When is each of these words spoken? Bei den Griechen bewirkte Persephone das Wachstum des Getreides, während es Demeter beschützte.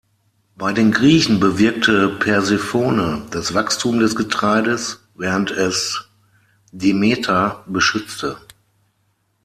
Bei 0.55 0.73
den 0.73 0.91
Griechen 0.91 1.39
bewirkte 1.39 2.09
Persephone 2.09 3.21
das 3.29 3.53
Wachstum 3.53 3.99
des 3.99 4.15
Getreides, 4.15 5.07
während 5.13 5.51
es 5.51 6.07
Demeter 6.71 7.63
beschützte. 7.67 8.37